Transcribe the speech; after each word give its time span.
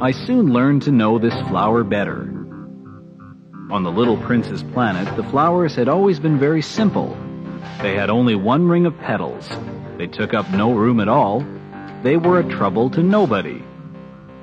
I 0.00 0.10
soon 0.10 0.52
learned 0.52 0.82
to 0.82 0.92
know 0.92 1.18
this 1.18 1.34
flower 1.48 1.82
better. 1.82 2.30
On 3.70 3.82
the 3.82 3.90
little 3.90 4.18
prince's 4.18 4.62
planet, 4.62 5.16
the 5.16 5.24
flowers 5.24 5.74
had 5.74 5.88
always 5.88 6.20
been 6.20 6.38
very 6.38 6.60
simple. 6.60 7.16
They 7.80 7.96
had 7.96 8.10
only 8.10 8.34
one 8.34 8.68
ring 8.68 8.86
of 8.86 8.98
petals. 8.98 9.48
They 9.96 10.06
took 10.06 10.34
up 10.34 10.50
no 10.50 10.72
room 10.74 11.00
at 11.00 11.08
all. 11.08 11.44
They 12.02 12.16
were 12.16 12.40
a 12.40 12.48
trouble 12.48 12.90
to 12.90 13.02
nobody. 13.02 13.58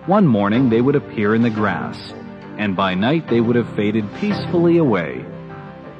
One 0.07 0.25
morning 0.25 0.69
they 0.69 0.81
would 0.81 0.95
appear 0.95 1.35
in 1.35 1.43
the 1.43 1.49
grass, 1.51 2.13
and 2.57 2.75
by 2.75 2.95
night 2.95 3.29
they 3.29 3.39
would 3.39 3.55
have 3.55 3.75
faded 3.75 4.11
peacefully 4.15 4.77
away. 4.77 5.23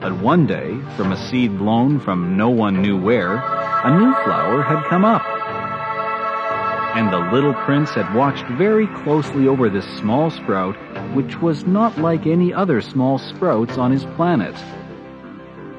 But 0.02 0.18
one 0.20 0.48
day, 0.48 0.78
from 0.98 1.14
a 1.14 1.30
seed 1.30 1.58
blown 1.58 2.00
from 2.00 2.36
no 2.36 2.50
one 2.50 2.82
knew 2.82 2.98
where, 3.00 3.36
a 3.36 3.98
new 3.98 4.14
flower 4.24 4.62
had 4.64 4.84
come 4.90 5.06
up 5.06 5.24
and 6.96 7.12
the 7.12 7.32
little 7.32 7.54
prince 7.54 7.92
had 7.92 8.14
watched 8.14 8.46
very 8.48 8.86
closely 8.86 9.48
over 9.48 9.70
this 9.70 9.86
small 9.98 10.30
sprout, 10.30 10.76
which 11.16 11.38
was 11.38 11.66
not 11.66 11.98
like 11.98 12.28
any 12.28 12.54
other 12.54 12.82
small 12.82 13.18
sprouts 13.18 13.78
on 13.78 13.92
his 13.92 14.04
planet. 14.18 14.54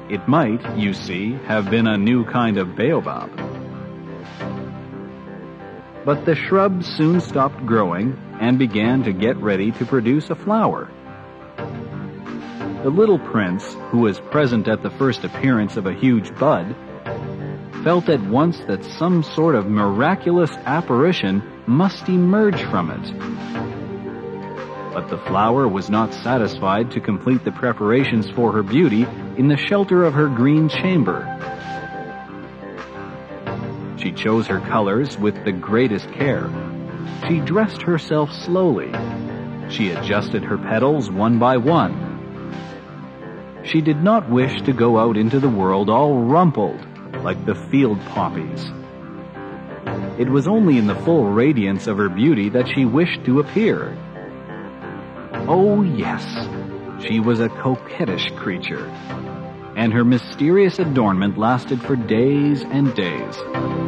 It 0.09 0.27
might, 0.27 0.75
you 0.75 0.91
see, 0.93 1.33
have 1.45 1.69
been 1.69 1.85
a 1.85 1.99
new 1.99 2.25
kind 2.25 2.57
of 2.57 2.75
baobab. 2.75 3.29
But 6.03 6.25
the 6.25 6.35
shrub 6.35 6.83
soon 6.83 7.21
stopped 7.21 7.63
growing 7.63 8.17
and 8.39 8.57
began 8.57 9.03
to 9.03 9.13
get 9.13 9.37
ready 9.37 9.71
to 9.73 9.85
produce 9.85 10.31
a 10.31 10.35
flower. 10.35 10.89
The 12.83 12.89
little 12.89 13.17
prince, 13.17 13.77
who 13.91 13.99
was 13.99 14.19
present 14.19 14.67
at 14.67 14.83
the 14.83 14.89
first 14.89 15.23
appearance 15.23 15.77
of 15.77 15.85
a 15.85 15.93
huge 15.93 16.35
bud, 16.35 16.75
felt 17.81 18.09
at 18.09 18.19
once 18.19 18.59
that 18.67 18.83
some 18.83 19.23
sort 19.23 19.55
of 19.55 19.67
miraculous 19.67 20.51
apparition 20.65 21.41
must 21.65 22.09
emerge 22.09 22.61
from 22.63 22.91
it. 22.91 24.93
But 24.93 25.07
the 25.07 25.17
flower 25.17 25.65
was 25.65 25.89
not 25.89 26.13
satisfied 26.13 26.91
to 26.91 26.99
complete 26.99 27.45
the 27.45 27.53
preparations 27.53 28.29
for 28.31 28.51
her 28.51 28.63
beauty 28.63 29.07
in 29.37 29.47
the 29.47 29.55
shelter 29.55 30.03
of 30.03 30.13
her 30.13 30.27
green 30.27 30.67
chamber. 30.67 31.23
She 33.97 34.11
chose 34.11 34.45
her 34.47 34.59
colors 34.59 35.17
with 35.17 35.41
the 35.45 35.53
greatest 35.53 36.11
care. 36.11 36.49
She 37.29 37.39
dressed 37.39 37.83
herself 37.83 38.29
slowly. 38.33 38.91
She 39.69 39.91
adjusted 39.91 40.43
her 40.43 40.57
petals 40.57 41.09
one 41.09 41.39
by 41.39 41.55
one. 41.55 42.02
She 43.65 43.81
did 43.81 44.03
not 44.03 44.29
wish 44.29 44.61
to 44.63 44.73
go 44.73 44.99
out 44.99 45.17
into 45.17 45.39
the 45.39 45.49
world 45.49 45.89
all 45.89 46.19
rumpled 46.19 46.85
like 47.23 47.45
the 47.45 47.55
field 47.55 47.99
poppies. 48.07 48.65
It 50.19 50.29
was 50.29 50.47
only 50.47 50.77
in 50.77 50.87
the 50.87 50.95
full 50.95 51.25
radiance 51.25 51.87
of 51.87 51.97
her 51.97 52.09
beauty 52.09 52.49
that 52.49 52.67
she 52.67 52.85
wished 52.85 53.23
to 53.25 53.39
appear. 53.39 53.97
Oh 55.47 55.81
yes, 55.81 56.23
she 57.05 57.19
was 57.19 57.39
a 57.39 57.49
coquettish 57.49 58.31
creature, 58.35 58.85
and 59.75 59.91
her 59.93 60.03
mysterious 60.03 60.79
adornment 60.79 61.37
lasted 61.37 61.81
for 61.81 61.95
days 61.95 62.63
and 62.63 62.93
days. 62.95 63.82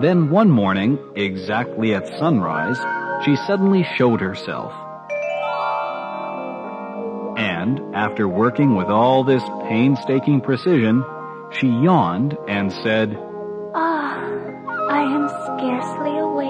Then 0.00 0.30
one 0.30 0.48
morning, 0.48 0.98
exactly 1.14 1.94
at 1.94 2.08
sunrise, 2.18 2.78
she 3.26 3.36
suddenly 3.36 3.86
showed 3.96 4.22
herself. 4.22 4.72
And, 7.36 7.94
after 7.94 8.26
working 8.26 8.76
with 8.76 8.86
all 8.86 9.24
this 9.24 9.42
painstaking 9.68 10.40
precision, 10.40 11.04
she 11.52 11.66
yawned 11.66 12.34
and 12.48 12.72
said, 12.72 13.14
Ah, 13.74 14.16
I 14.88 15.02
am 15.02 15.28
scarcely 15.28 16.16
awake. 16.18 16.48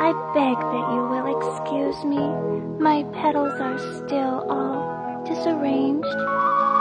I 0.00 0.12
beg 0.32 0.56
that 0.56 0.86
you 0.94 1.02
will 1.04 1.28
excuse 1.36 2.02
me. 2.06 2.80
My 2.80 3.02
petals 3.12 3.60
are 3.60 3.78
still 4.06 4.46
all 4.48 5.22
disarranged. 5.26 6.16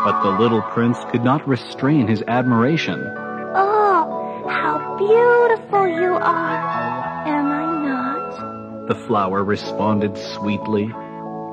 But 0.05 0.23
the 0.23 0.37
little 0.39 0.61
prince 0.61 0.97
could 1.11 1.25
not 1.25 1.45
restrain 1.45 2.07
his 2.07 2.23
admiration. 2.25 3.26
Beautiful 4.97 5.87
you 5.87 6.13
are! 6.13 7.27
Am 7.27 7.45
I 7.45 7.65
not? 7.87 8.87
The 8.87 8.95
flower 8.95 9.43
responded 9.43 10.17
sweetly. 10.17 10.85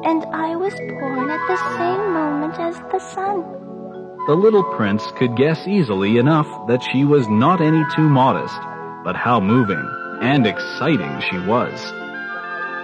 And 0.05 0.25
I 0.32 0.56
was 0.56 0.72
born 0.75 1.28
at 1.28 1.47
the 1.47 1.56
same 1.77 2.12
moment 2.12 2.59
as 2.59 2.77
the 2.91 2.99
sun. 3.15 3.43
The 4.27 4.34
little 4.34 4.65
prince 4.65 5.04
could 5.16 5.37
guess 5.37 5.66
easily 5.66 6.16
enough 6.16 6.49
that 6.69 6.83
she 6.83 7.04
was 7.04 7.28
not 7.28 7.60
any 7.60 7.84
too 7.94 8.09
modest, 8.09 8.59
but 9.04 9.15
how 9.16 9.41
moving 9.41 9.87
and 10.22 10.47
exciting 10.47 11.21
she 11.28 11.38
was. 11.41 11.93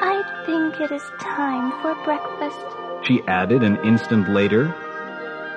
I 0.03 0.23
think 0.45 0.79
it 0.81 0.93
is 0.93 1.03
time 1.21 1.73
for 1.81 1.95
breakfast. 2.05 3.07
She 3.07 3.23
added 3.27 3.63
an 3.63 3.79
instant 3.83 4.29
later, 4.29 4.75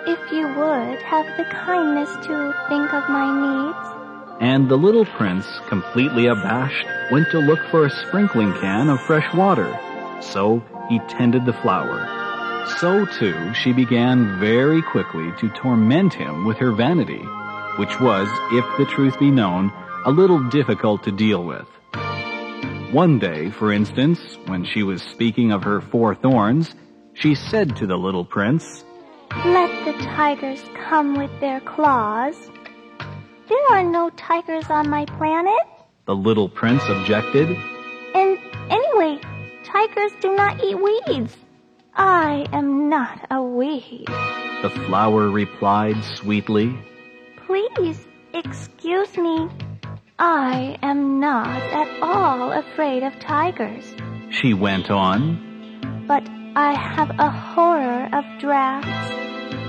If 0.08 0.32
you 0.32 0.48
would 0.48 1.02
have 1.02 1.26
the 1.36 1.44
kindness 1.52 2.10
to 2.28 2.54
think 2.70 2.94
of 2.94 3.10
my 3.10 3.28
needs. 3.28 3.93
And 4.40 4.70
the 4.70 4.78
little 4.78 5.06
prince, 5.06 5.46
completely 5.68 6.28
abashed, 6.28 6.86
went 7.12 7.30
to 7.32 7.40
look 7.40 7.60
for 7.70 7.86
a 7.86 7.90
sprinkling 7.90 8.54
can 8.54 8.90
of 8.90 9.02
fresh 9.02 9.34
water. 9.34 9.78
So 10.22 10.64
he 10.90 11.00
tended 11.10 11.46
the 11.46 11.54
flower. 11.54 12.08
So 12.80 13.06
too 13.06 13.54
she 13.54 13.74
began 13.74 14.40
very 14.40 14.82
quickly 14.82 15.32
to 15.40 15.50
torment 15.50 16.14
him 16.14 16.46
with 16.46 16.58
her 16.58 16.72
vanity, 16.72 17.24
which 17.78 18.00
was, 18.00 18.28
if 18.52 18.66
the 18.78 18.86
truth 18.86 19.20
be 19.20 19.32
known, 19.32 19.72
a 20.06 20.12
little 20.12 20.42
difficult 20.50 21.04
to 21.04 21.12
deal 21.12 21.44
with. 21.44 21.68
One 22.94 23.20
day, 23.20 23.50
for 23.50 23.72
instance, 23.72 24.38
when 24.46 24.66
she 24.66 24.84
was 24.84 25.02
speaking 25.02 25.52
of 25.52 25.64
her 25.64 25.82
four 25.82 26.16
thorns, 26.16 26.76
she 27.14 27.36
said 27.36 27.76
to 27.78 27.88
the 27.88 27.98
little 27.98 28.26
prince, 28.26 28.84
Let 29.46 29.86
the 29.86 29.94
tigers 30.04 30.64
come 30.76 31.16
with 31.16 31.32
their 31.40 31.60
claws. 31.62 32.52
There 33.50 33.72
are 33.72 33.84
no 33.84 34.10
tigers 34.12 34.70
on 34.70 34.90
my 34.90 35.06
planet. 35.06 35.64
the 36.06 36.16
little 36.16 36.50
prince 36.50 36.84
objected, 36.90 37.50
And 38.16 38.38
anyway, 38.70 39.20
tigers 39.66 40.12
do 40.22 40.36
not 40.36 40.64
eat 40.64 40.78
weeds. 40.80 41.36
I 41.96 42.46
am 42.52 42.90
not 42.90 43.26
a 43.32 43.42
weed. 43.42 44.06
the 44.62 44.70
flower 44.86 45.30
replied 45.30 46.04
sweetly, 46.04 46.78
Please 47.46 48.06
excuse 48.34 49.16
me. 49.18 49.48
I 50.20 50.78
am 50.82 51.20
not 51.20 51.48
at 51.48 52.02
all 52.02 52.52
afraid 52.52 53.04
of 53.04 53.20
tigers, 53.20 53.86
she 54.30 54.54
went 54.54 54.90
on, 54.90 56.06
but 56.08 56.24
I 56.56 56.74
have 56.74 57.10
a 57.20 57.30
horror 57.30 58.10
of 58.14 58.24
drafts. 58.40 59.12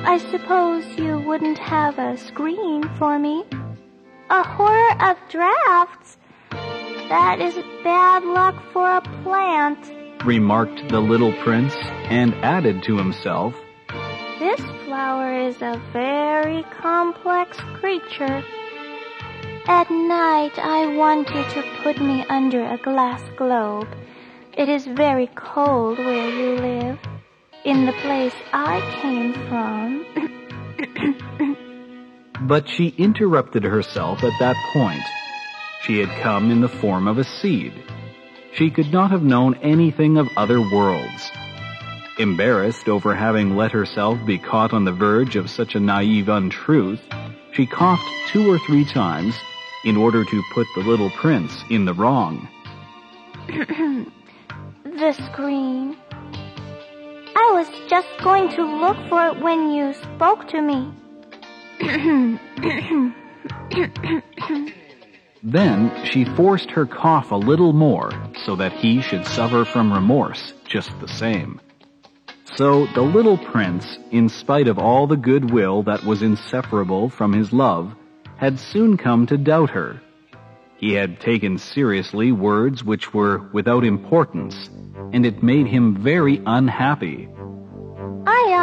I 0.06 0.18
suppose 0.30 0.84
you 0.98 1.18
wouldn't 1.20 1.58
have 1.58 1.98
a 1.98 2.16
screen 2.16 2.82
for 2.98 3.18
me. 3.18 3.44
A 4.30 4.42
horror 4.42 5.02
of 5.02 5.18
drafts? 5.28 6.16
That 7.08 7.40
is 7.40 7.54
bad 7.84 8.24
luck 8.24 8.56
for 8.72 8.96
a 8.96 9.02
plant. 9.22 9.78
remarked 10.24 10.88
the 10.88 11.00
little 11.00 11.32
prince, 11.42 11.74
and 12.08 12.34
added 12.36 12.82
to 12.84 12.96
himself, 12.96 13.54
This 14.38 14.60
flower 14.86 15.38
is 15.38 15.60
a 15.60 15.78
very 15.92 16.64
complex 16.80 17.58
creature. 17.74 18.42
At 19.66 19.90
night, 19.90 20.58
I 20.58 20.96
want 20.96 21.28
you 21.28 21.42
to 21.42 21.62
put 21.82 22.00
me 22.00 22.24
under 22.30 22.64
a 22.64 22.78
glass 22.78 23.22
globe. 23.36 23.88
It 24.56 24.70
is 24.70 24.86
very 24.86 25.28
cold 25.34 25.98
where 25.98 26.30
you 26.30 26.56
live. 26.56 26.98
In 27.64 27.84
the 27.84 27.92
place 27.92 28.34
I 28.52 28.80
came 29.02 29.34
from. 29.48 30.06
But 32.46 32.68
she 32.68 32.94
interrupted 32.98 33.64
herself 33.64 34.22
at 34.22 34.38
that 34.38 34.56
point. 34.72 35.02
She 35.82 35.98
had 35.98 36.22
come 36.22 36.50
in 36.50 36.60
the 36.60 36.68
form 36.68 37.08
of 37.08 37.18
a 37.18 37.24
seed. 37.24 37.72
She 38.52 38.70
could 38.70 38.92
not 38.92 39.10
have 39.10 39.22
known 39.22 39.54
anything 39.62 40.18
of 40.18 40.28
other 40.36 40.60
worlds. 40.60 41.30
Embarrassed 42.18 42.86
over 42.86 43.14
having 43.14 43.56
let 43.56 43.72
herself 43.72 44.18
be 44.26 44.38
caught 44.38 44.72
on 44.72 44.84
the 44.84 44.92
verge 44.92 45.36
of 45.36 45.50
such 45.50 45.74
a 45.74 45.80
naive 45.80 46.28
untruth, 46.28 47.00
she 47.52 47.66
coughed 47.66 48.08
two 48.28 48.48
or 48.50 48.58
three 48.58 48.84
times 48.84 49.34
in 49.84 49.96
order 49.96 50.24
to 50.24 50.42
put 50.52 50.66
the 50.74 50.82
little 50.82 51.10
prince 51.10 51.64
in 51.70 51.84
the 51.84 51.94
wrong. 51.94 52.48
the 53.48 55.12
screen. 55.12 55.96
I 57.36 57.50
was 57.52 57.68
just 57.88 58.08
going 58.22 58.50
to 58.50 58.64
look 58.64 58.96
for 59.08 59.26
it 59.28 59.40
when 59.40 59.70
you 59.72 59.94
spoke 59.94 60.46
to 60.48 60.60
me. 60.60 60.92
Then 65.42 66.04
she 66.04 66.24
forced 66.24 66.70
her 66.70 66.86
cough 66.86 67.30
a 67.30 67.36
little 67.36 67.72
more 67.72 68.10
so 68.44 68.56
that 68.56 68.72
he 68.72 69.00
should 69.02 69.26
suffer 69.26 69.64
from 69.64 69.92
remorse 69.92 70.52
just 70.64 70.90
the 71.00 71.08
same. 71.08 71.60
So 72.56 72.86
the 72.94 73.02
little 73.02 73.36
prince, 73.36 73.98
in 74.10 74.28
spite 74.28 74.68
of 74.68 74.78
all 74.78 75.06
the 75.06 75.16
goodwill 75.16 75.82
that 75.84 76.04
was 76.04 76.22
inseparable 76.22 77.10
from 77.10 77.32
his 77.32 77.52
love, 77.52 77.94
had 78.36 78.60
soon 78.60 78.96
come 78.96 79.26
to 79.26 79.36
doubt 79.36 79.70
her. 79.70 80.00
He 80.76 80.92
had 80.92 81.20
taken 81.20 81.58
seriously 81.58 82.30
words 82.30 82.84
which 82.84 83.12
were 83.12 83.38
without 83.52 83.84
importance, 83.84 84.68
and 85.12 85.26
it 85.26 85.42
made 85.42 85.66
him 85.66 85.96
very 86.02 86.42
unhappy. 86.46 87.28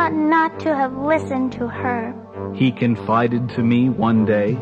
Ought 0.01 0.13
not 0.13 0.59
to 0.61 0.75
have 0.75 0.97
listened 0.97 1.51
to 1.51 1.67
her, 1.67 2.15
he 2.55 2.71
confided 2.71 3.49
to 3.49 3.61
me 3.61 3.87
one 3.87 4.25
day. 4.25 4.53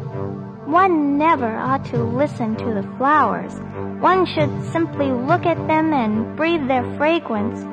One 0.66 1.18
never 1.18 1.56
ought 1.56 1.86
to 1.86 2.04
listen 2.04 2.58
to 2.58 2.74
the 2.74 2.84
flowers. 2.98 3.54
One 4.02 4.26
should 4.26 4.52
simply 4.74 5.10
look 5.10 5.46
at 5.46 5.66
them 5.66 5.94
and 5.94 6.36
breathe 6.36 6.68
their 6.68 6.84
fragrance. 6.98 7.64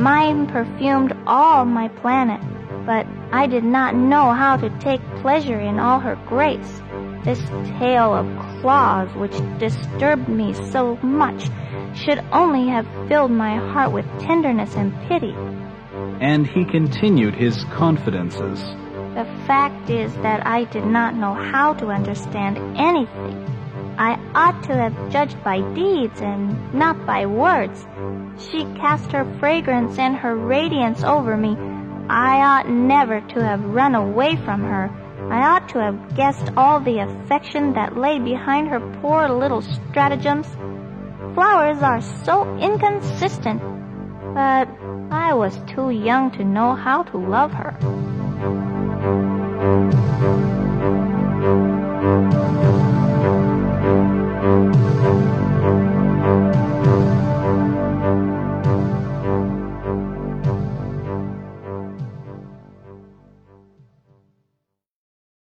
Mine 0.00 0.46
perfumed 0.46 1.12
all 1.26 1.66
my 1.66 1.88
planet, 1.88 2.40
but 2.86 3.06
I 3.30 3.46
did 3.46 3.64
not 3.64 3.94
know 3.94 4.32
how 4.32 4.56
to 4.56 4.70
take 4.78 5.02
pleasure 5.16 5.60
in 5.60 5.78
all 5.78 6.00
her 6.00 6.18
grace. 6.26 6.80
This 7.24 7.40
tale 7.78 8.14
of 8.14 8.26
claws 8.62 9.14
which 9.16 9.36
disturbed 9.58 10.30
me 10.30 10.54
so 10.54 10.96
much 11.02 11.50
should 11.94 12.24
only 12.32 12.68
have 12.68 12.86
filled 13.06 13.32
my 13.32 13.56
heart 13.56 13.92
with 13.92 14.06
tenderness 14.18 14.74
and 14.76 14.98
pity. 15.08 15.36
And 16.20 16.46
he 16.46 16.64
continued 16.64 17.34
his 17.34 17.64
confidences. 17.72 18.60
The 19.14 19.26
fact 19.46 19.90
is 19.90 20.14
that 20.16 20.46
I 20.46 20.64
did 20.64 20.86
not 20.86 21.14
know 21.14 21.34
how 21.34 21.74
to 21.74 21.88
understand 21.88 22.56
anything. 22.78 23.48
I 23.98 24.18
ought 24.34 24.62
to 24.64 24.74
have 24.74 25.12
judged 25.12 25.42
by 25.44 25.60
deeds 25.74 26.22
and 26.22 26.72
not 26.72 27.04
by 27.04 27.26
words. 27.26 27.86
She 28.38 28.64
cast 28.80 29.12
her 29.12 29.24
fragrance 29.38 29.98
and 29.98 30.16
her 30.16 30.34
radiance 30.34 31.04
over 31.04 31.36
me. 31.36 31.56
I 32.08 32.40
ought 32.40 32.70
never 32.70 33.20
to 33.20 33.44
have 33.44 33.62
run 33.64 33.94
away 33.94 34.36
from 34.36 34.62
her. 34.62 34.90
I 35.30 35.40
ought 35.46 35.68
to 35.70 35.78
have 35.78 36.16
guessed 36.16 36.50
all 36.56 36.80
the 36.80 36.98
affection 37.00 37.74
that 37.74 37.96
lay 37.96 38.18
behind 38.18 38.68
her 38.68 38.80
poor 39.00 39.28
little 39.28 39.62
stratagems. 39.62 40.46
Flowers 41.34 41.82
are 41.82 42.00
so 42.00 42.58
inconsistent, 42.58 43.62
but 44.34 44.68
I 45.10 45.34
was 45.34 45.58
too 45.66 45.90
young 45.90 46.30
to 46.32 46.44
know 46.44 46.74
how 46.74 47.02
to 47.04 47.18
love 47.18 47.52
her. 47.52 47.76